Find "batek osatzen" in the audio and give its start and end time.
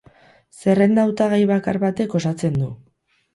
1.85-2.59